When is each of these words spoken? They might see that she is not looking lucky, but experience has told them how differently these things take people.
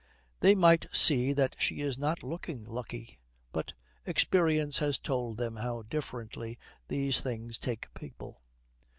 They 0.39 0.55
might 0.55 0.87
see 0.91 1.31
that 1.33 1.55
she 1.59 1.81
is 1.81 1.99
not 1.99 2.23
looking 2.23 2.65
lucky, 2.65 3.19
but 3.51 3.73
experience 4.03 4.79
has 4.79 4.97
told 4.97 5.37
them 5.37 5.57
how 5.57 5.83
differently 5.83 6.57
these 6.87 7.21
things 7.21 7.59
take 7.59 7.85
people. 7.93 8.41